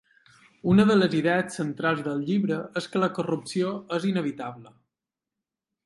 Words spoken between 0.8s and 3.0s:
de les idees centrals del llibre és